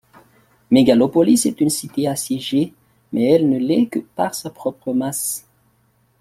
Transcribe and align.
Mégalopolis 0.71 1.43
est 1.45 1.61
une 1.61 1.69
cité 1.69 2.07
assiégée, 2.07 2.73
mais 3.13 3.25
elle 3.33 3.47
ne 3.47 3.59
l'est 3.59 3.85
que 3.85 3.99
par 3.99 4.33
sa 4.33 4.49
propre 4.49 4.93
masse. 4.93 5.45